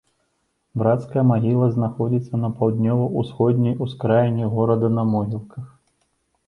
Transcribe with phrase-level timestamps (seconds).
[0.81, 5.65] Брацкая магіла знаходзіцца на паўднёва-ўсходняй ускраіне горада на могілках.